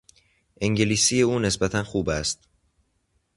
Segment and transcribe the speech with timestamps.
[0.61, 2.47] انگلیسی او نسبتا خوب است.